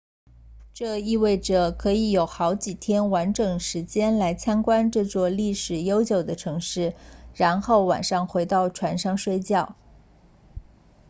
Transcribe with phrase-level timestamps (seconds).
[0.73, 6.95] 这意味着可以有好几天完整时间来参观这座历史悠久的城市
[7.35, 9.75] 然后晚上回到船上睡觉